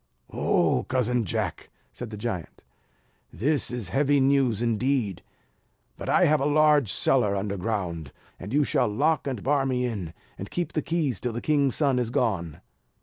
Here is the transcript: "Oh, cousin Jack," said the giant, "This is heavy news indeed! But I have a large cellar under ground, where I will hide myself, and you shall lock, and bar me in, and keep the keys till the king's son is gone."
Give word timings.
"Oh, 0.33 0.83
cousin 0.89 1.25
Jack," 1.25 1.69
said 1.93 2.09
the 2.09 2.17
giant, 2.17 2.63
"This 3.31 3.69
is 3.69 3.89
heavy 3.89 4.19
news 4.19 4.59
indeed! 4.59 5.21
But 5.95 6.09
I 6.09 6.25
have 6.25 6.41
a 6.41 6.45
large 6.45 6.91
cellar 6.91 7.35
under 7.35 7.55
ground, 7.55 7.87
where 7.87 7.95
I 7.95 7.99
will 7.99 8.03
hide 8.03 8.07
myself, 8.07 8.35
and 8.45 8.53
you 8.53 8.63
shall 8.63 8.87
lock, 8.87 9.27
and 9.27 9.43
bar 9.43 9.65
me 9.67 9.85
in, 9.85 10.15
and 10.39 10.49
keep 10.49 10.73
the 10.73 10.81
keys 10.81 11.19
till 11.19 11.33
the 11.33 11.39
king's 11.39 11.75
son 11.75 11.99
is 11.99 12.09
gone." 12.09 12.61